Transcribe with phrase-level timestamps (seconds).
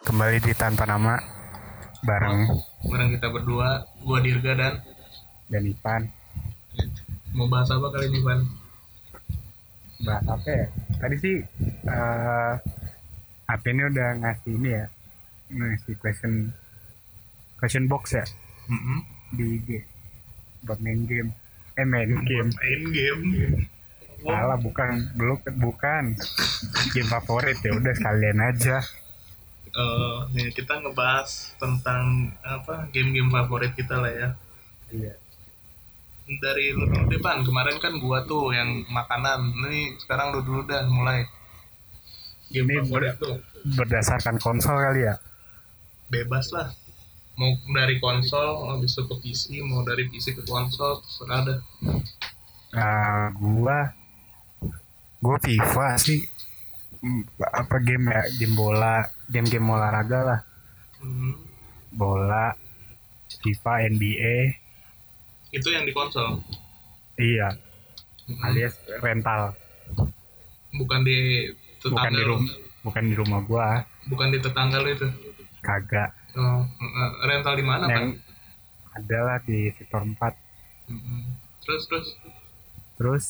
[0.00, 1.20] Kembali di tanpa nama
[2.00, 2.48] bareng
[2.88, 4.74] Bareng kita berdua, gua Dirga dan
[5.52, 6.02] dan Ipan.
[7.36, 8.40] mau bahas apa kali ini, Van?
[10.08, 10.66] Bahas apa ya?
[10.96, 11.36] Tadi sih
[11.84, 12.52] eh
[13.44, 14.84] apa ini udah ngasih ini ya,
[15.52, 16.48] ngasih question
[17.60, 18.24] question box ya
[18.72, 19.04] Mm-mm.
[19.36, 19.68] di IG
[20.64, 21.30] buat main game.
[21.76, 22.50] Eh main game.
[22.56, 23.22] Main game.
[24.26, 26.16] Salah bukan belum bukan
[26.90, 28.80] game favorit ya udah sekalian aja.
[29.76, 34.28] Eh, ya, kita ngebahas tentang apa game-game favorit kita lah ya.
[34.88, 35.12] Iya.
[36.26, 37.44] Dari lu dulu deh, Pan.
[37.44, 39.52] Kemarin kan gua tuh yang makanan.
[39.68, 41.28] Nih sekarang lu dulu dah mulai.
[42.48, 43.36] Game Ini favorit ber- tuh
[43.76, 45.20] Berdasarkan konsol kali ya.
[46.08, 46.70] bebas lah.
[47.38, 51.58] Mau dari konsol, habis itu ke PC, mau dari PC ke konsol, terserah dah.
[52.74, 53.78] Ah, gua
[55.24, 56.20] gua FIFA sih
[57.04, 57.22] Hmm,
[57.60, 58.94] apa game ya game bola
[59.32, 60.40] game-game olahraga lah
[61.00, 61.32] Hmm.
[61.92, 62.54] bola
[63.42, 64.36] FIFA NBA
[65.50, 66.42] Itu yang di konsol,
[67.18, 67.48] iya
[68.28, 68.42] Mm-mm.
[68.46, 69.54] alias rental
[70.78, 71.16] bukan di
[71.88, 72.34] bukan tetangga di lu.
[72.34, 73.66] rumah bukan di rumah gua
[74.10, 75.08] bukan di tetangga lu itu.
[75.62, 78.20] kagak Oh, eh, rental di mana, yang Pan?
[78.94, 80.16] ada lah di sektor 4
[80.86, 81.20] Mm-mm.
[81.60, 82.06] Terus terus
[82.94, 83.24] terus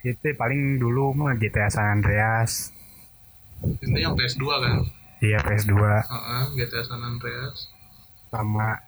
[0.00, 2.72] itu paling dulu mah GTA San Andreas
[3.80, 4.74] itu yang PS2 kan?
[5.18, 7.72] iya PS2 Heeh, GTA San Andreas.
[8.26, 8.80] sama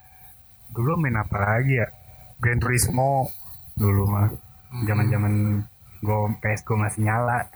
[0.68, 1.88] dulu main apa lagi ya
[2.36, 3.32] Gran Turismo
[3.74, 4.28] dulu mah
[4.84, 5.64] zaman-zaman
[6.00, 7.48] gua PS gua masih nyala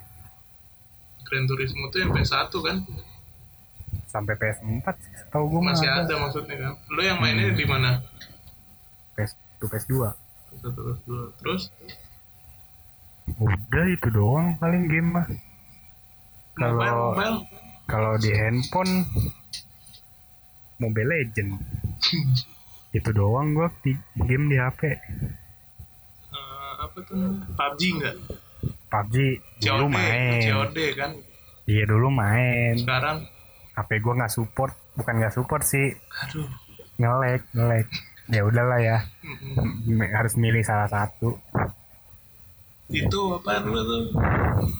[1.22, 2.76] Gran Turismo tuh yang PS1 kan?
[4.12, 6.04] Sampai PS4 sih setahu gua mah Masih ada.
[6.04, 6.72] ada maksudnya kan?
[6.86, 7.56] Lu yang mainnya Hmm.
[7.56, 7.90] di mana?
[9.12, 9.94] PS1 PS2
[10.52, 10.98] Terus terus
[11.38, 11.62] terus
[13.32, 15.26] udah itu doang paling game mah
[16.52, 17.16] kalau
[17.84, 19.08] kalau di handphone
[20.76, 21.56] Mobile Legend
[22.98, 24.82] itu doang gua di game di HP
[26.32, 27.16] Eh, apa tuh?
[27.52, 28.16] PUBG enggak?
[28.88, 29.14] PUBG
[29.60, 31.10] dulu COD, main COD kan?
[31.64, 33.18] iya dulu main Sekarang
[33.72, 36.44] HP gua nggak support bukan nggak support sih aduh.
[36.96, 37.86] ngelek ngelek
[38.28, 38.98] ya udahlah ya
[40.12, 41.36] harus milih salah satu
[42.86, 44.02] Itu apa lu tuh?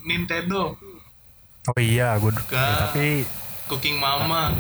[0.05, 0.77] Nintendo,
[1.65, 3.25] oh iya Ga- ya, tapi
[3.65, 4.53] Cooking Mama,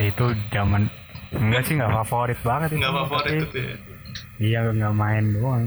[0.00, 0.88] itu zaman
[1.28, 3.74] enggak sih nggak favorit banget itu nggak favorit tapi- itu ya?
[4.38, 5.64] Iya nggak main doang.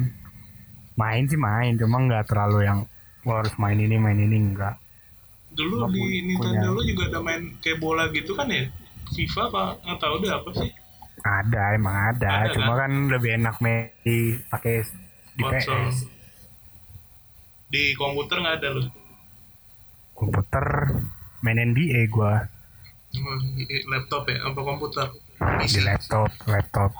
[0.97, 2.80] Main sih main, cuma nggak terlalu yang
[3.22, 4.81] "Wah, harus main ini main ini enggak.
[5.59, 8.72] Dulu Nggak di Nintendo lu juga ada main kayak bola gitu kan ya?
[9.12, 10.70] FIFA apa nggak tahu deh apa sih?
[11.20, 14.88] Ada emang ada, Ada, cuma kan lebih enak main di pakai
[15.36, 15.80] di Konsol.
[15.92, 15.97] PS.
[17.68, 18.84] Di komputer nggak ada lu?
[20.16, 20.66] Komputer
[21.44, 22.47] main NBA gua
[23.09, 23.41] Oh,
[23.90, 24.38] laptop ya?
[24.46, 25.08] Apa komputer?
[25.66, 26.94] di laptop, laptop.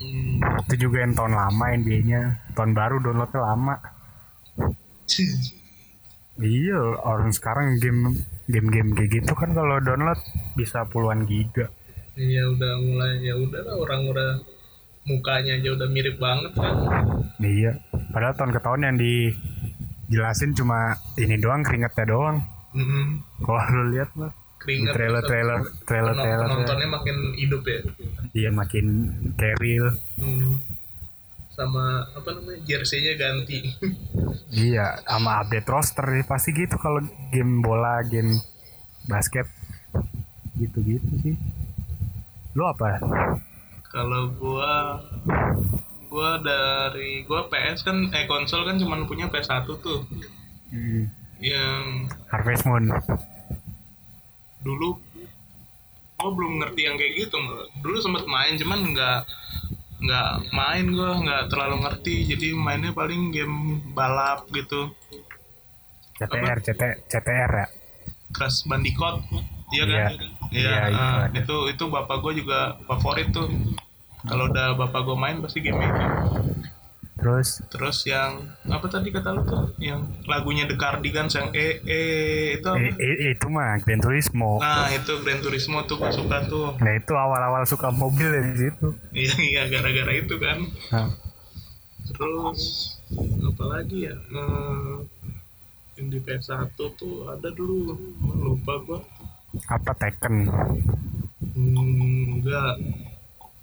[0.00, 0.40] Hmm.
[0.64, 3.74] Itu juga yang tahun lama NBA-nya, tahun baru downloadnya lama.
[6.38, 10.18] Iya, orang sekarang game game-game kayak gitu kan kalau download
[10.54, 11.66] bisa puluhan giga.
[12.14, 14.30] Iya udah mulai ya udah lah orang udah
[15.06, 16.74] mukanya aja udah mirip banget kan.
[17.42, 17.82] Iya,
[18.14, 22.38] padahal tahun ke tahun yang dijelasin cuma ini doang keringetnya doang.
[22.74, 23.22] Mm-mm.
[23.42, 24.28] Kalau lu lihat di
[24.58, 27.80] Keringat trailer trailer trailer trailer penontonnya makin hidup ya.
[28.34, 28.86] iya makin
[29.38, 29.86] keril.
[30.18, 30.58] Hmm.
[31.58, 33.66] Sama apa namanya jersey-nya ganti.
[34.48, 38.38] Iya, sama update roster ya, pasti gitu kalau game bola, game
[39.04, 39.50] basket
[40.54, 41.34] gitu-gitu sih.
[42.54, 43.02] Lu apa?
[43.88, 45.02] Kalau gua
[46.06, 50.06] gua dari gua PS kan eh konsol kan cuman punya PS1 tuh.
[50.68, 51.84] Hmm, Yang
[52.28, 52.86] Harvest Moon.
[54.58, 54.98] dulu
[56.14, 57.38] gua belum ngerti yang kayak gitu
[57.78, 59.18] dulu sempet main cuman nggak
[59.98, 62.16] nggak main gua nggak terlalu ngerti.
[62.26, 63.56] Jadi mainnya paling game
[63.92, 64.90] balap gitu.
[66.18, 67.66] CTR, CT, CTR ya.
[68.34, 69.22] Crash Bandicoot.
[69.68, 70.00] Iya Iya.
[70.00, 70.12] kan
[70.48, 71.38] iya Iya, itu ah, ada.
[71.38, 72.58] itu itu bapak gue juga
[72.88, 73.46] favorit tuh.
[74.24, 76.02] Kalau udah bapak gue main pasti game itu
[77.18, 77.48] Terus?
[77.66, 79.74] Terus yang apa tadi kata lu tuh?
[79.76, 82.78] Yang lagunya The Cardigans yang eh eh itu apa?
[82.78, 84.62] eh, eh, itu mah Gran Turismo.
[84.62, 86.78] nah itu Gran Turismo tuh gue suka tuh.
[86.78, 88.94] Nah itu awal-awal suka mobil dari situ.
[89.10, 90.58] iya iya gara-gara itu kan.
[90.88, 91.10] Nah,
[92.08, 92.94] terus
[93.42, 94.14] apa lagi ya?
[94.14, 94.94] Eh,
[95.98, 97.98] yang di PS1 tuh ada dulu
[98.38, 99.00] lupa gua.
[99.66, 100.46] Apa Tekken?
[101.40, 102.74] hmm, enggak.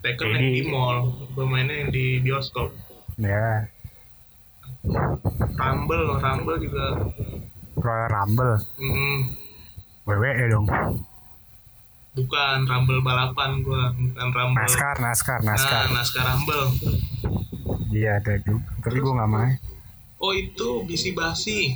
[0.04, 0.98] Tekken yang Jadi- di mall.
[1.32, 2.76] Gua mainnya yang di bioskop
[3.16, 3.72] Ya,
[5.56, 6.88] Rumble Rumble juga.
[7.76, 9.20] Royal Rumble mm,
[10.08, 10.68] WWE dong.
[12.16, 16.68] Bukan Rumble balapan gua bukan Rumble NASCAR NASCAR nah NASCAR NASCAR Rumble
[17.96, 18.68] iya ada juga.
[18.84, 19.56] Tapi gue nggak main.
[20.20, 21.76] Oh itu bisi basi.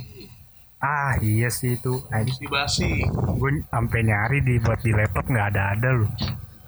[0.80, 2.04] Ah iya sih itu.
[2.04, 3.04] Bisi basi.
[3.40, 6.10] Gue sampai nyari di buat di laptop nggak ada ada loh.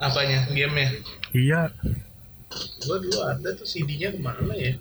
[0.01, 0.49] Apanya?
[0.49, 0.97] Gamenya?
[1.37, 1.69] Iya
[2.87, 4.77] gua dulu ada tuh CD-nya ke mana ya?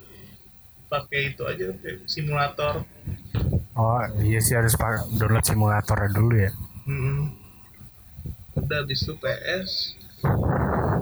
[0.92, 1.72] Pakai itu aja
[2.04, 2.84] simulator.
[3.72, 4.76] Oh iya sih harus
[5.16, 6.52] download simulator dulu ya.
[6.82, 7.38] Mm-mm.
[8.52, 9.96] udah habis itu PS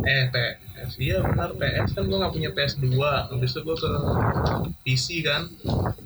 [0.07, 3.91] eh PS iya benar PS kan gua nggak punya PS2 habis itu gua ke
[4.87, 5.51] PC kan.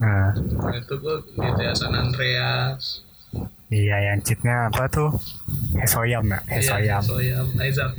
[0.00, 0.32] Nah.
[0.34, 3.04] Nah itu gua GTA San Andreas.
[3.68, 5.10] Iya yang cheatnya apa tuh?
[5.76, 6.40] Hesoyam ya?
[6.46, 7.02] Hesoyam.
[7.02, 7.92] Iya, Soyam Isaac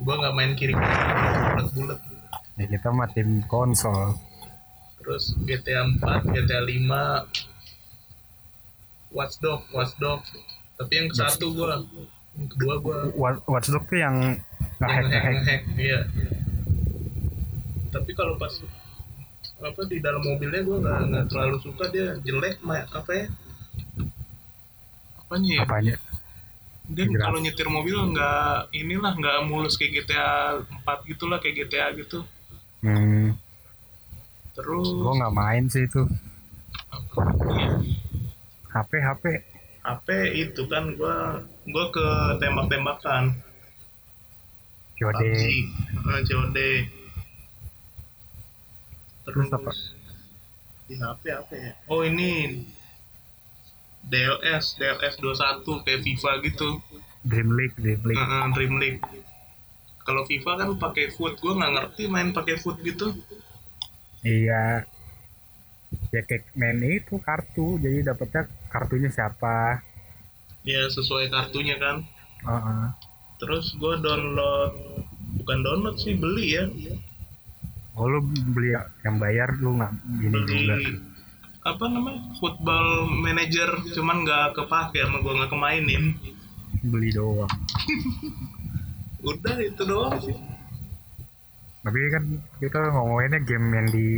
[0.00, 2.00] Gua nggak main kiri kanan bulat-bulat.
[2.56, 4.16] Ya kita mah tim konsol.
[5.00, 10.24] Terus GTA 4 GTA 5 Watchdog Watchdog
[10.80, 11.84] tapi yang satu gua
[12.36, 12.96] yang kedua gua.
[13.12, 14.16] Wa- Watchdog tuh yang
[14.80, 15.32] ngehack ngehack.
[15.36, 16.00] ngehack iya.
[17.92, 18.52] Tapi kalau pas
[19.60, 23.26] apa di dalam mobilnya gua nggak nggak terlalu suka dia jelek apa ya?
[25.20, 25.60] Apanya ya?
[25.64, 25.94] Apanya
[26.90, 32.26] dia kalau nyetir mobil nggak inilah nggak mulus kayak GTA 4 gitulah kayak GTA gitu.
[32.82, 33.38] Hmm,
[34.58, 36.02] terus gue nggak main sih itu.
[36.90, 37.78] Iya,
[38.74, 39.24] HP HP
[39.80, 42.06] HP itu kan gua gua ke
[42.42, 43.38] tembak-tembakan.
[45.00, 45.20] COD
[46.28, 46.58] COD
[49.24, 49.72] terus Terus apa?
[50.90, 52.60] di HP apa ya oh ini
[54.06, 56.68] DLS DLS 21 kayak FIFA gitu.
[57.26, 58.16] Dream League Dream League.
[58.16, 59.00] Heeh, Dream League.
[60.00, 63.12] Kalau FIFA kan pakai foot gua nggak ngerti main pakai foot gitu.
[64.24, 64.88] Iya.
[66.10, 67.76] Ya kayak main itu kartu.
[67.78, 69.84] Jadi dapetnya kartunya siapa?
[70.64, 72.06] Ya sesuai kartunya kan.
[72.40, 72.86] Heeh.
[73.40, 74.76] terus gua download
[75.40, 76.68] bukan download sih beli ya.
[77.96, 78.20] Oh lu
[78.52, 80.76] beli yang bayar lu nggak gini juga.
[80.76, 81.09] beli
[81.60, 86.04] apa namanya football manager cuman nggak kepake sama gua nggak kemainin.
[86.80, 87.50] Beli doang.
[89.28, 90.36] Udah itu doang sih.
[91.80, 92.24] Tapi kan
[92.60, 94.08] kita ngomonginnya game yang di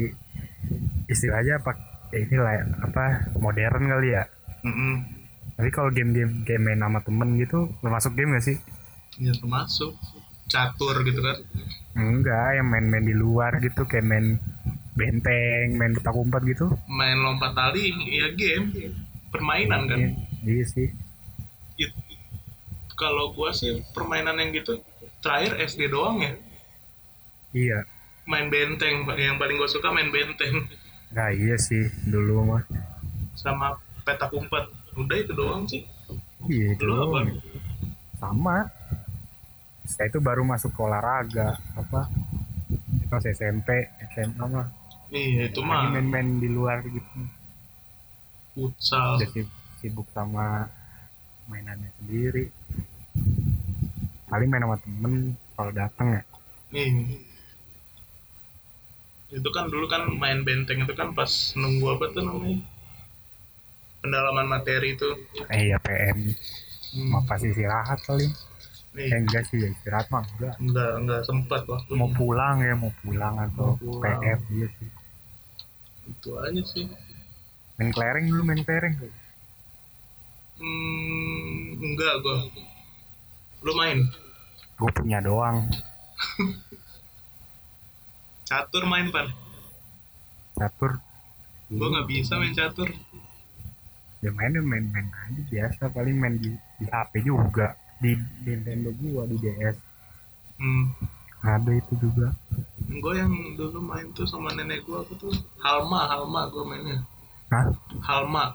[1.11, 1.75] istilahnya apa
[2.15, 3.05] ini lah ya, apa
[3.39, 4.25] modern kali ya.
[4.62, 4.94] Mm-mm.
[5.59, 8.56] tapi kalau game-game game main sama temen gitu termasuk game gak sih?
[9.19, 9.99] Ya termasuk
[10.47, 11.37] catur gitu kan.
[11.99, 14.39] Enggak yang main-main di luar gitu kayak main
[14.93, 16.67] benteng main petak umpet gitu.
[16.87, 18.69] Main lompat tali ya game
[19.29, 19.99] permainan kan.
[19.99, 20.11] Iya,
[20.44, 20.89] iya sih.
[21.77, 21.97] It-
[22.93, 24.79] kalau gua sih permainan yang gitu
[25.19, 26.33] terakhir SD doang ya.
[27.53, 27.79] Iya.
[28.25, 30.69] Main benteng yang paling gua suka main benteng.
[31.11, 32.62] Nah iya sih dulu mah.
[33.35, 34.69] Sama petak umpet.
[34.93, 35.89] Udah itu doang sih.
[36.44, 37.05] Iya itu Lu apa?
[37.25, 37.29] doang.
[38.17, 38.56] sama.
[39.83, 42.06] Saya itu baru masuk ke olahraga apa?
[43.09, 43.69] Pas SMP
[44.11, 44.69] SMA mah
[45.20, 45.81] iya itu mah.
[45.93, 47.19] main-main di luar gitu.
[48.55, 49.17] Futsal.
[49.19, 50.69] Udah sib- sibuk sama
[51.50, 52.44] mainannya sendiri.
[54.31, 55.14] Paling main sama temen
[55.56, 56.23] kalau datang ya.
[56.73, 56.88] Nih
[59.32, 62.61] itu kan dulu kan main benteng itu kan pas nunggu apa tuh namanya?
[64.03, 65.08] Pendalaman materi itu.
[65.48, 66.19] Eh ya PM
[66.93, 67.08] Hmm.
[67.08, 68.29] mau pas istirahat kali.
[68.29, 70.55] Eh nih enggak sih ya istirahat mah enggak.
[70.60, 71.91] Nggak nggak sempat waktu.
[71.96, 74.20] Mau pulang ya mau pulang atau Mau pulang.
[74.20, 74.89] PM iya sih
[76.06, 76.87] itu aja sih.
[77.79, 78.94] Main kelereng dulu main kelereng
[80.63, 82.39] hmm, enggak gua.
[83.63, 83.99] Lu main?
[84.79, 85.67] Gue punya doang.
[88.49, 89.31] Catur main pan.
[90.59, 90.99] Catur.
[91.73, 92.91] Gua nggak bisa main catur.
[94.23, 95.82] Ya mainnya main-main aja biasa.
[95.91, 97.75] Paling main di, di HP juga.
[97.99, 99.93] Di, di Nintendo gua di DS
[100.63, 100.85] hmm.
[101.43, 102.31] ada itu juga
[102.99, 105.32] gue yang dulu main tuh sama nenek gua apa tuh
[105.63, 106.99] Halma Halma gua mainnya.
[107.49, 107.70] Hah?
[108.05, 108.53] Halma.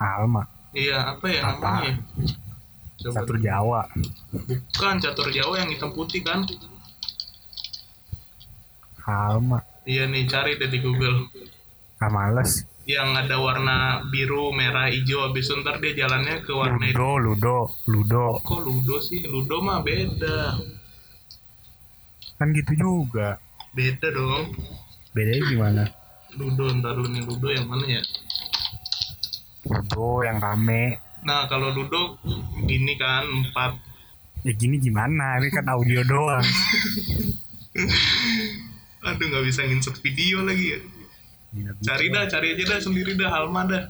[0.00, 1.82] Alma iya apa ya Apa?
[1.82, 1.94] namanya
[3.00, 3.82] coba catur Jawa.
[4.48, 6.46] Bukan catur Jawa yang hitam putih kan?
[9.04, 11.28] Alma iya nih cari deh di Google.
[12.00, 12.64] Ah males.
[12.88, 13.76] Yang ada warna
[14.08, 16.96] biru merah hijau habis itu ntar dia jalannya ke warna itu.
[16.96, 17.58] Ludo Ludo
[17.92, 18.26] Ludo.
[18.40, 19.26] Kok Ludo sih?
[19.28, 20.56] Ludo mah beda.
[22.40, 23.36] Kan gitu juga
[23.74, 24.54] beda dong.
[25.14, 25.82] Bedanya gimana?
[26.38, 28.02] Ludo ntar dulu nih Ludo yang mana ya?
[29.66, 31.02] Ludo yang rame.
[31.26, 32.18] Nah kalau Ludo
[32.66, 33.72] gini kan empat.
[34.46, 35.42] Ya gini gimana?
[35.42, 36.42] Ini kan audio doang.
[39.10, 40.80] Aduh nggak bisa insert video lagi ya.
[41.50, 43.84] Gila, gitu cari dah cari aja dah sendiri dah Halma dah.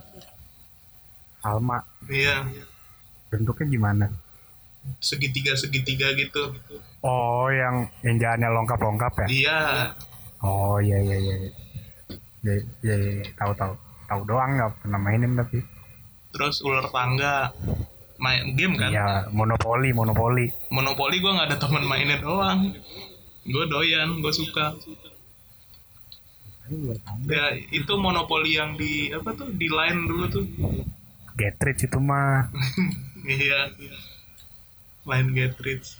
[1.41, 1.81] Alma.
[2.09, 2.45] Iya.
[3.29, 4.05] Bentuknya gimana
[5.01, 6.57] segitiga segitiga gitu.
[7.01, 9.27] Oh yang yang jalannya longkap longkap ya?
[9.29, 9.59] Iya.
[10.41, 11.51] Oh iya iya iya iya.
[12.41, 13.25] Iya iya, iya.
[13.37, 13.73] tahu tahu.
[14.09, 15.61] Tahu doang nggak pernah mainin tapi.
[16.33, 17.53] Terus ular tangga.
[18.21, 18.93] Main game kan?
[18.93, 20.45] Iya monopoli monopoli.
[20.69, 22.69] Monopoli gue nggak ada teman mainnya doang.
[23.45, 24.77] Gue doyan gue suka.
[27.27, 29.49] Ya itu monopoli yang di apa tuh?
[29.57, 30.45] Di line dulu tuh.
[31.33, 32.45] Get rich itu mah.
[33.21, 33.69] Iya
[35.05, 35.97] line get rich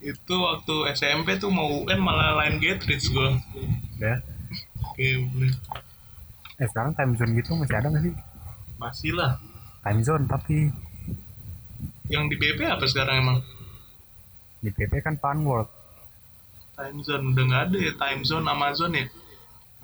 [0.00, 3.36] itu waktu SMP tuh mau UN malah line get rich gue
[4.00, 4.16] ya.
[4.80, 5.52] Oke boleh.
[6.56, 8.14] Eh sekarang time zone gitu masih ada nggak sih?
[8.80, 9.36] Masih lah.
[9.84, 10.72] Time zone tapi
[12.08, 13.38] yang di BP apa sekarang emang?
[14.64, 15.68] Di PP kan fun world.
[16.80, 17.92] Time zone udah nggak ada ya?
[18.00, 19.04] Time zone Amazon ya?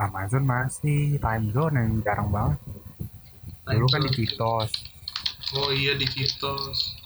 [0.00, 2.58] Amazon masih time zone yang jarang banget.
[3.68, 4.16] Time dulu kan di zone.
[4.16, 4.70] Kitos.
[5.60, 7.05] Oh iya di Citos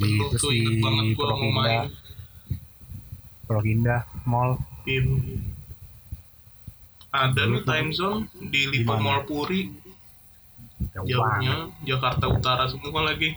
[0.00, 1.80] di Dulu terus tuh di banget gua mau Prokinda main
[3.44, 4.50] Prokinda Mall.
[4.88, 5.06] Tim
[7.10, 9.02] ada Dulu nih time zone di Lipo Di mana?
[9.02, 9.62] Mall Puri.
[10.96, 13.36] Jauh jauhnya Jakarta Utara semua lagi.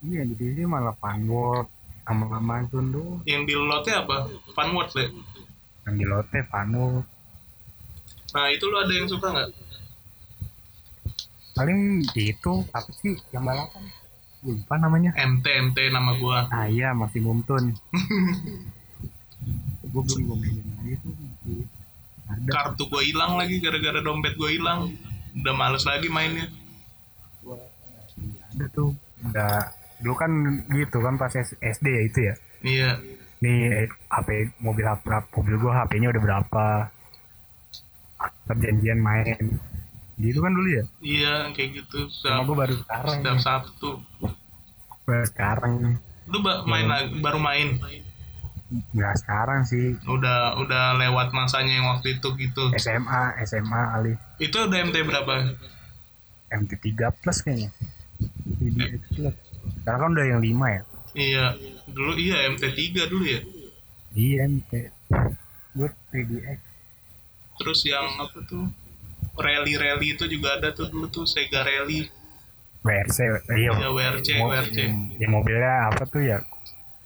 [0.00, 1.68] Iya di sini malah fun world.
[2.06, 3.20] Sama Amazon tuh.
[3.28, 4.28] Yang di lotnya apa?
[4.54, 5.08] Fun World ya
[5.84, 7.06] yang di Lotte fun world.
[8.32, 9.50] Nah itu lu ada yang suka nggak?
[11.54, 13.14] Paling itu apa sih?
[13.30, 13.82] Yang balapan
[14.44, 15.10] lupa namanya.
[15.16, 16.46] MT MT nama gua.
[16.52, 17.72] Ah iya maksimum tune
[19.94, 20.94] gue belum gue mainin lagi.
[21.00, 21.64] Tuh masih
[22.26, 22.50] ada.
[22.50, 24.80] Kartu gua hilang lagi gara-gara dompet gua hilang.
[25.38, 26.50] Udah males lagi mainnya.
[28.18, 28.90] Iya, ada tuh.
[29.22, 29.70] Udah
[30.02, 30.32] dulu kan
[30.74, 32.34] gitu kan pas SD ya itu ya?
[32.64, 32.90] Iya.
[33.38, 36.66] Nih eh, HP mobil HP mobil gua HP-nya udah berapa?
[38.48, 39.36] Perjanjian main
[40.16, 40.84] gitu kan dulu ya?
[41.00, 42.06] Iya kayak gitu.
[42.08, 43.90] Sama setiap, gua baru sekarang setiap Sabtu.
[45.04, 45.72] Baru sekarang.
[46.30, 47.18] Lu ba- main lagi?
[47.18, 47.78] Baru main?
[48.94, 49.94] Nggak sekarang sih.
[50.06, 52.70] Udah udah lewat masanya yang waktu itu gitu.
[52.74, 55.34] SMA SMA Ali itu udah MT berapa?
[56.50, 57.70] MT3 plus kayaknya.
[58.54, 59.36] TDX plus.
[59.82, 60.82] Sekarang kan udah yang 5 ya?
[61.14, 61.46] Iya.
[61.90, 63.40] Dulu iya MT3 dulu ya?
[64.14, 64.72] Iya MT
[65.74, 66.58] gue 3DX
[67.54, 68.66] terus yang apa tuh
[69.36, 72.06] rally rally itu juga ada tuh dulu tuh Sega Rally.
[72.80, 73.18] WRC
[73.54, 73.72] iya.
[73.72, 74.76] Ya WRC Mo- WRC
[75.16, 76.38] ya mobilnya apa tuh ya?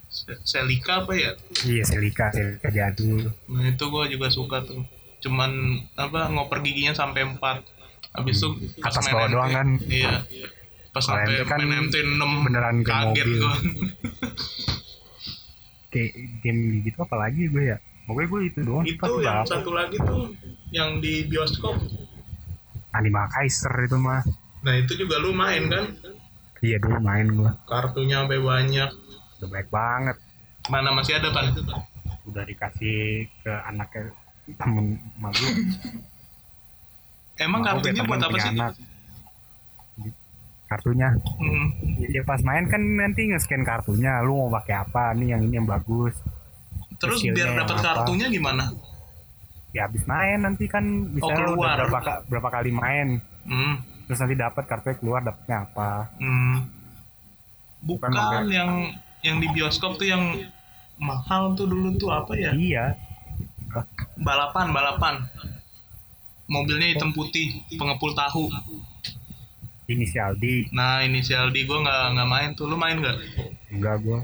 [0.08, 1.32] Se- Celica apa ya?
[1.62, 4.82] Iya Selika Selika jadul nah itu gua juga suka tuh.
[5.18, 5.50] Cuman
[5.94, 7.38] apa ngoper giginya sampai 4
[8.10, 9.68] habis itu pas Atas bawah doang kan?
[9.84, 10.24] iya.
[10.90, 13.42] Pas Kalau sampai kan main MT 6 beneran ke kaget mobil.
[15.88, 16.10] kayak
[16.42, 17.78] game gitu apa lagi gue ya?
[18.04, 20.32] Pokoknya gue itu doang itu yang satu lagi tuh
[20.68, 21.76] yang di bioskop
[22.98, 24.26] Anima Kaiser itu mah.
[24.66, 25.94] Nah itu juga lu main kan?
[26.58, 28.90] Iya dulu main gue kartunya sampai banyak.
[29.38, 30.16] Udah baik banget.
[30.66, 31.54] Mana masih ada kan
[32.28, 34.12] udah dikasih ke anaknya
[34.58, 35.48] temen gue
[37.38, 38.50] emang Mau kartunya buat apa sih?
[38.52, 38.72] anak.
[40.68, 41.08] kartunya.
[41.40, 41.66] Hmm.
[42.12, 44.20] ya pas main kan nanti nge-scan kartunya.
[44.20, 45.16] Lu mau pakai apa?
[45.16, 46.12] Nih yang ini yang bagus.
[47.00, 48.04] Terus biar dapat apa?
[48.04, 48.68] kartunya gimana
[49.70, 51.76] ya habis main nanti kan lu udah Oh, keluar.
[51.78, 53.08] berapa, berapa kali main.
[53.44, 53.80] Hmm.
[54.04, 56.08] terus nanti dapat kartunya keluar dapatnya apa.
[56.16, 56.64] Hmm.
[57.78, 58.70] bukan pakai- yang
[59.20, 60.24] yang di bioskop tuh yang
[60.96, 62.50] mahal tuh dulu tuh apa ya?
[62.50, 62.96] Iya.
[64.16, 65.14] Balapan balapan.
[66.46, 68.48] Mobilnya hitam putih pengepul tahu.
[69.86, 70.68] Inisial D.
[70.70, 72.64] Nah inisial D gue nggak nggak main tuh.
[72.64, 73.16] Lu main nggak?
[73.70, 74.20] Enggak gue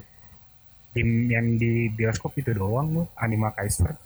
[0.90, 3.98] tim yang di bioskop itu doang gue Anima Kaiser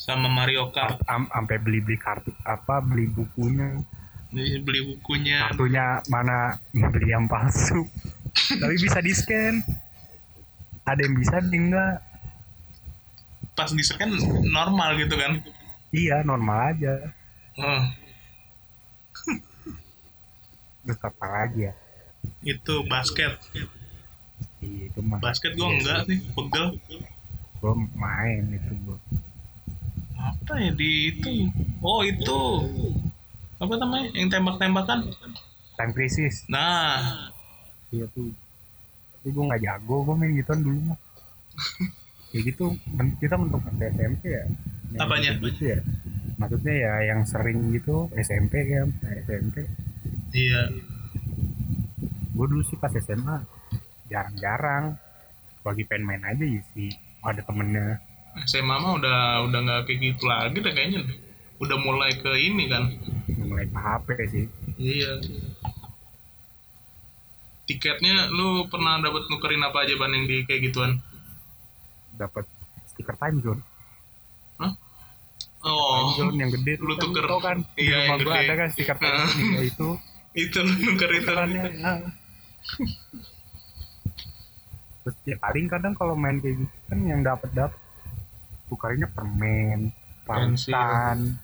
[0.00, 0.96] sama Mario Kart.
[1.04, 3.84] Am- sampai beli beli kartu apa beli bukunya.
[4.32, 5.52] Beli bukunya.
[5.52, 7.84] Kartunya mana beli yang palsu.
[8.62, 9.60] Tapi bisa di scan
[10.88, 11.96] ada yang bisa ada yang enggak.
[13.52, 14.08] Pas di scan
[14.48, 15.44] normal gitu kan?
[15.92, 16.94] Iya normal aja.
[17.60, 17.82] Oh,
[20.86, 21.74] terus apa lagi ya?
[22.40, 23.36] Itu basket.
[24.64, 25.20] Iya, itu mah.
[25.20, 25.76] Basket gue Iya.
[25.76, 26.66] enggak sih pegel.
[27.60, 28.96] Gue main itu gue
[30.20, 31.48] apa ya di itu?
[31.80, 32.40] Oh itu.
[33.56, 34.12] Apa namanya?
[34.12, 34.98] Yang tembak-tembakan?
[35.76, 36.44] Time crisis.
[36.52, 37.32] Nah.
[37.88, 38.32] Iya tuh.
[39.16, 40.98] Tapi gue nggak jago gue main gituan dulu mah.
[42.32, 42.64] Kayak gitu.
[43.20, 44.44] Kita mentok SMP ya.
[45.00, 45.36] Apanya?
[45.40, 45.80] gitu ya.
[46.40, 48.88] Maksudnya ya yang sering gitu SMP ya
[49.28, 49.68] SMP
[50.32, 50.72] iya.
[52.32, 53.44] Gue dulu sih pas SMA
[54.08, 54.96] jarang-jarang.
[55.60, 56.88] Lagi pengen main aja ya sih.
[57.20, 58.00] Ada temennya
[58.46, 59.18] SMA mah udah
[59.50, 61.02] udah nggak kayak gitu lagi deh kayaknya.
[61.60, 62.88] Udah mulai ke ini kan.
[63.36, 64.44] Mulai ke HP sih.
[64.80, 65.20] Iya.
[67.66, 70.98] Tiketnya lu pernah dapat nukerin apa aja ban yang di kayak gituan?
[72.18, 72.42] Dapat
[72.90, 73.60] stiker time zone.
[74.58, 74.72] Hah?
[75.62, 75.94] oh.
[75.94, 77.24] Time zone yang gede lu kan, tuker.
[77.38, 77.58] kan?
[77.78, 78.46] Di Iya, rumah yang gua gede.
[78.46, 79.88] ada kan stiker time zone ya itu.
[80.46, 81.98] Itu lu nuker itu ah.
[85.02, 87.74] terus ya paling kadang kalau main kayak gitu kan yang dapat dapat
[88.70, 89.90] tukarnya permen
[90.22, 91.34] parutan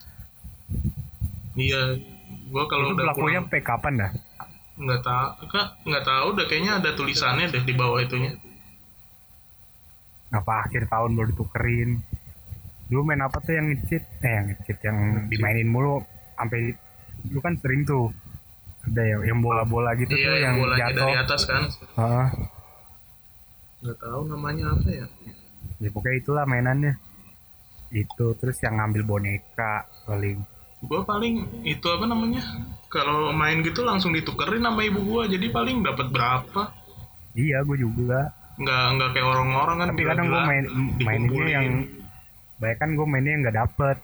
[1.59, 1.99] iya
[2.47, 4.11] gua kalau udah berlakunya pulang sampai kapan dah?
[4.77, 8.37] Nggak tahu kak nggak tahu udah kayaknya ada tulisannya deh di bawah itunya.
[10.31, 12.03] Apa akhir tahun baru ditukerin?
[12.87, 14.03] Dulu main apa tuh yang ngecit?
[14.23, 16.03] Eh yang ngecit yang dimainin mulu.
[16.37, 16.77] Sampai
[17.27, 18.13] lu kan sering tuh
[18.87, 20.99] ada ya yang bola-bola gitu tuh iya yang yang bolanya jatuh.
[21.03, 21.63] dari atas kan.
[21.97, 22.27] Heeh.
[23.77, 25.05] nggak tahu namanya apa ya.
[25.77, 26.97] Ya pokoknya itulah mainannya
[27.91, 30.43] itu terus yang ngambil boneka paling.
[30.83, 32.43] Gue paling itu apa namanya?
[32.87, 36.71] Kalau main gitu langsung ditukerin sama ibu gue jadi paling dapat berapa?
[37.33, 38.31] Iya gue juga.
[38.57, 40.65] Nggak nggak kayak orang-orang kan tapi kadang gue main
[40.97, 41.49] dikumpulin.
[41.49, 41.67] yang
[42.57, 43.97] banyak kan gue mainnya yang nggak dapet.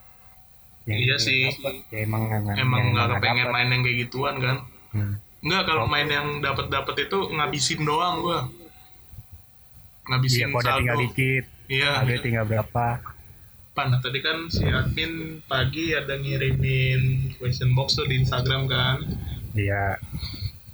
[0.83, 1.43] Yang Iya sih.
[1.47, 2.21] dapet, ya emang
[2.59, 3.55] emang nggak kepengen dapet.
[3.55, 4.57] main yang kayak gituan kan?
[4.93, 5.15] Hmm.
[5.43, 8.39] nggak kalau main yang dapat dapat itu ngabisin doang gue
[10.07, 11.91] iya ngabisin kalau udah tinggal saldo dikit iya.
[11.99, 12.85] ada tinggal berapa
[13.73, 19.01] Pan, tadi kan si admin pagi ada ngirimin question box tuh di Instagram kan.
[19.57, 19.97] Iya.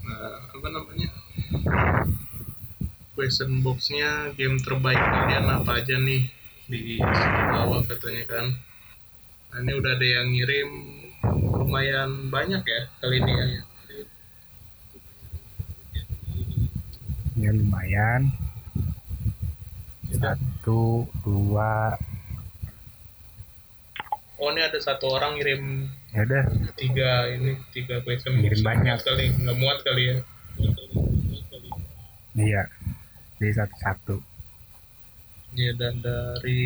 [0.04, 1.08] Nah, apa namanya?
[3.16, 6.28] Question boxnya game terbaik kalian apa aja nih?
[6.68, 7.00] Di
[7.56, 8.46] bawah katanya kan.
[9.56, 10.70] Nah, ini udah ada yang ngirim
[11.56, 13.46] lumayan banyak ya kali ini ya.
[17.48, 18.36] Ya lumayan.
[20.12, 21.96] Satu dua
[24.40, 26.44] oh ini ada satu orang ngirim ya udah.
[26.80, 28.98] tiga ini tiga question Ngirim banyak.
[29.04, 30.16] Kali nggak muat kali ya.
[32.40, 32.64] Iya.
[33.38, 34.16] Jadi satu satu.
[35.60, 36.62] Iya dan dari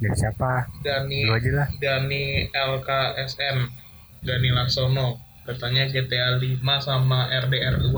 [0.00, 0.72] dari siapa?
[0.80, 1.68] Dani lu aja lah.
[1.76, 3.58] Dani LKSN
[4.24, 5.20] Dani Laksono.
[5.44, 7.92] Katanya GTA 5 sama RDR 2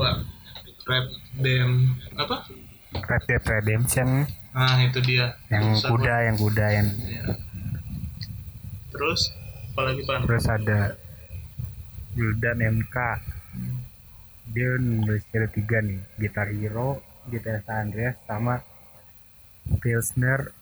[0.89, 1.07] Red
[1.39, 2.47] Dem apa?
[3.07, 5.35] Red Dead Redemption nah itu dia.
[5.49, 6.87] Yang Susah kuda yang kuda yang.
[7.03, 7.23] Iya.
[8.93, 9.33] terus
[9.73, 10.21] apalagi pan?
[10.29, 10.79] Terus ada
[12.13, 12.97] Wildan MK
[14.53, 15.97] dia nulis ada tiga nih.
[16.21, 18.61] Guitar Hero GTA San Andreas sama
[19.81, 20.53] Pilsner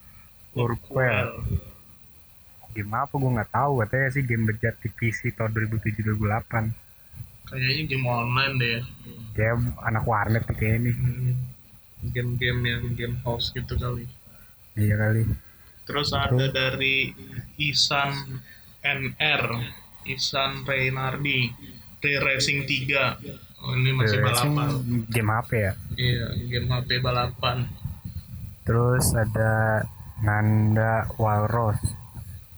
[0.56, 1.44] Urquell.
[2.72, 3.12] Game apa?
[3.12, 3.84] Gue nggak tahu.
[3.84, 6.92] Katanya sih game bejat di PC tahun 2007-2008
[7.52, 8.80] kayaknya game online deh.
[8.80, 8.82] Ya
[9.36, 10.96] game anak warnet nih kayaknya nih
[12.10, 14.10] game-game yang game house gitu kali.
[14.74, 15.24] Iya kali.
[15.86, 17.14] Terus ada dari
[17.62, 18.42] Isan
[18.82, 19.44] NR
[20.10, 21.54] Isan Reynardi
[22.02, 25.06] Ray Racing 3 oh, ini masih Racing balapan.
[25.14, 25.74] game apa ya?
[25.94, 27.70] Iya game HP balapan.
[28.66, 29.86] Terus ada
[30.22, 31.82] Nanda Walros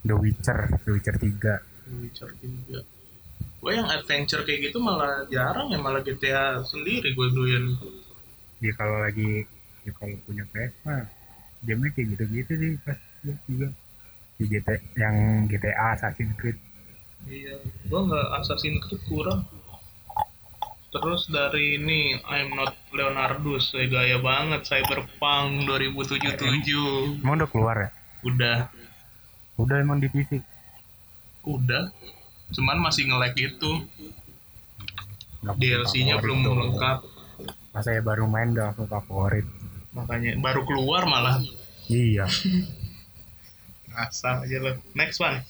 [0.04, 2.94] The Witcher The Witcher 3 Witcher 3
[3.64, 7.80] gue yang adventure kayak gitu malah jarang ya malah GTA sendiri gue doyan
[8.64, 9.44] dia kalau lagi
[9.84, 11.04] ya kalau punya PS mah
[11.68, 13.68] gamenya kayak gitu-gitu sih pas dia juga.
[14.40, 16.56] Di GTA yang GTA Assassin's Creed.
[17.28, 19.44] Iya gue nggak Assassin's Creed kurang.
[20.96, 27.90] Terus dari ini I'm not Leonardus eh, gaya banget Cyberpunk 2077 emang udah keluar ya?
[28.24, 28.58] Udah.
[29.60, 30.40] Udah emang di PC
[31.44, 31.92] udah.
[32.56, 33.84] Cuman masih nge-lag gitu.
[35.44, 37.04] Nggak DLC-nya belum lengkap
[37.74, 39.50] masa ya baru main udah langsung favorit.
[39.98, 41.42] Makanya baru keluar malah.
[41.90, 42.30] Iya.
[44.06, 45.42] Asal aja lo next one.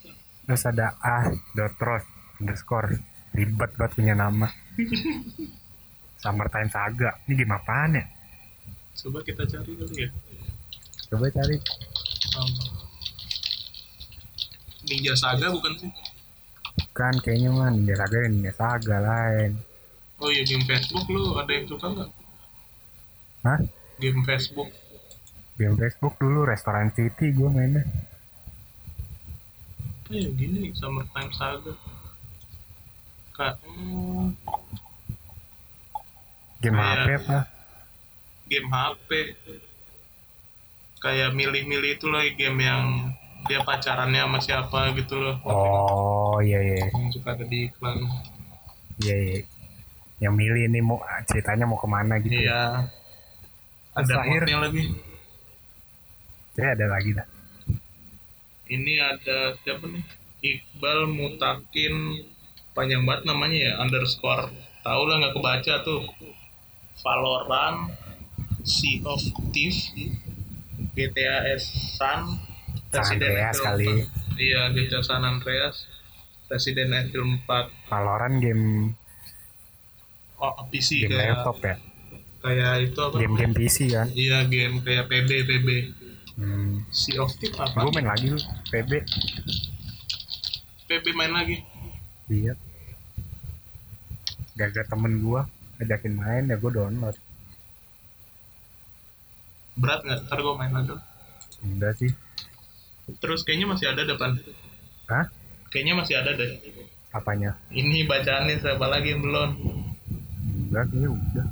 [0.48, 2.08] Terus ada ah dotros
[2.40, 2.96] underscore.
[3.36, 4.48] Ribet banget punya nama.
[6.24, 7.20] Summertime Saga.
[7.28, 8.04] Ini game apaan ya?
[8.94, 10.10] Coba kita cari kali ya.
[11.12, 11.58] Coba cari.
[12.40, 12.52] Um,
[14.88, 15.92] Ninja Saga bukan sih?
[16.96, 19.73] Kan kayaknya mah Ninja Saga dan Ninja Saga lain
[20.22, 22.10] oh iya game Facebook lu ada yang suka nggak?
[23.44, 23.60] Hah?
[24.00, 24.70] game Facebook.
[25.56, 27.86] Game Facebook dulu Restoran City gue mainnya.
[30.04, 31.74] Apa ya gini Summertime Saga.
[33.34, 34.38] Kak hmm,
[36.62, 37.40] game Kayak- HP apa?
[38.50, 39.10] Game HP
[41.04, 43.12] kayak milih-milih itu lagi game yang
[43.44, 45.36] dia pacarannya sama siapa gitu loh.
[45.44, 46.88] Oh iya iya.
[46.88, 48.08] Yang suka ada di iklan.
[49.04, 49.38] Iya iya
[50.24, 52.88] yang milih ini mau ceritanya mau ke mana gitu iya
[53.94, 54.42] ada Terakhir.
[54.42, 54.84] modnya lagi
[56.54, 57.28] Jadi ada lagi dah.
[58.68, 60.06] ini ada siapa nih
[60.40, 62.24] Iqbal Mutakin
[62.72, 64.50] panjang banget namanya ya underscore
[64.82, 66.02] tahu lah nggak kebaca tuh
[67.00, 67.90] Valorant
[68.64, 69.92] Sea of Thieves
[70.94, 72.38] GTA San
[72.90, 73.88] San Andreas Evil kali.
[74.38, 74.40] 4.
[74.40, 75.86] iya GTA San Andreas
[76.48, 78.94] Resident Evil 4 Valorant game
[80.46, 81.76] oh, PC game kayak laptop ya.
[82.40, 84.08] kayak itu apa Game-game PC kan.
[84.12, 85.70] iya game kayak PB PB
[86.34, 86.82] Hmm.
[86.90, 88.92] Sea of Thieves apa Gue main lagi lu PB.
[90.88, 91.62] PB main lagi
[92.26, 92.58] Iya.
[94.54, 97.14] Gara-gara temen gua ngajakin main ya gue download.
[99.74, 100.94] berat nggak ntar gue main lagi
[101.62, 102.12] Enggak sih.
[103.18, 104.38] terus kayaknya masih ada depan
[105.06, 105.26] Hah?
[105.68, 106.50] kayaknya masih ada deh
[107.10, 107.58] Apanya?
[107.70, 109.50] ini bacaannya siapa lagi yang belum
[110.74, 111.48] Enggak kayaknya udah.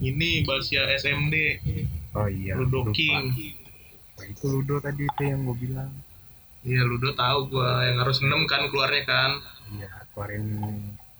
[0.00, 1.34] ini Basia SMD
[2.10, 2.56] Oh iya.
[2.56, 2.96] Ludo lupa.
[2.96, 3.36] King
[4.16, 5.92] Nah, itu Ludo tadi itu yang gue bilang.
[6.60, 9.30] iya Ludo tahu gua yang harus 6 kan keluarnya kan
[9.70, 10.44] Iya, keluarin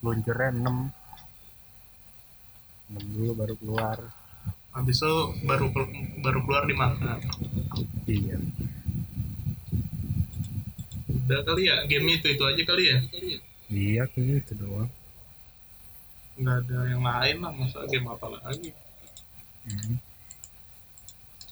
[0.01, 0.65] luncurnya 6.
[2.91, 3.99] 6 dulu baru keluar.
[4.71, 5.13] habis itu
[5.45, 5.67] baru
[6.21, 7.21] baru keluar di mana
[8.07, 8.37] Iya.
[11.07, 12.99] udah kali ya game itu itu aja kali ya
[13.71, 14.89] Iya kayaknya itu doang.
[16.41, 18.73] Nggak ada yang lain lah masa game apa lagi
[19.61, 20.01] Hmm.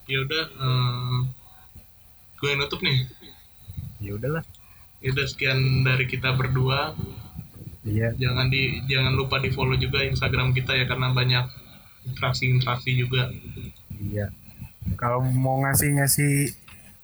[0.05, 1.18] ya udah eh,
[2.35, 3.05] gue nutup nih
[3.98, 4.40] Ya udahlah.
[4.98, 6.96] ya udah sekian dari kita berdua
[7.81, 8.16] Iya.
[8.16, 11.44] jangan di jangan lupa di follow juga Instagram kita ya karena banyak
[12.07, 13.29] interaksi-interaksi juga
[13.92, 14.33] Iya.
[14.94, 16.48] Kalau mau ngasih-ngasih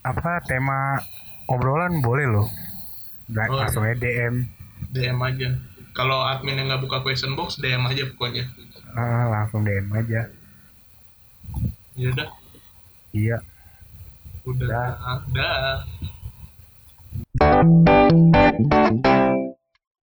[0.00, 0.96] apa tema
[1.44, 2.48] obrolan boleh loh.
[3.28, 4.48] Oh, langsung aja DM.
[4.88, 5.48] DM aja
[5.94, 8.44] kalau admin yang nggak buka question box DM aja pokoknya
[8.92, 10.26] Ah, langsung DM aja.
[11.94, 12.28] ya udah
[13.10, 13.38] Iya.
[14.44, 15.22] udah Dah.
[15.30, 15.78] dah